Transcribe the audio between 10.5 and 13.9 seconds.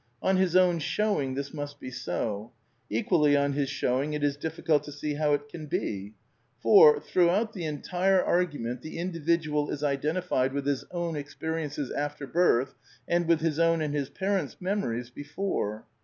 with his own experiences after birth and with his own